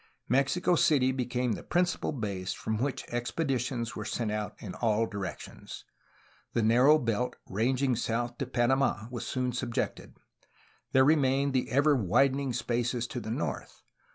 [0.27, 5.85] Mexico City became the principal base from which expeditions were sent out in all directions.
[6.53, 10.17] The narrow belt ranging south to Panamd was soon subjected.
[10.91, 13.83] There remained the ever widening spaces to the north.